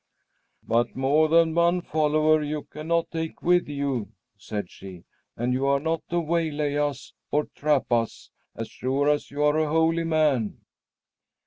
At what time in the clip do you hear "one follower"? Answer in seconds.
1.53-2.41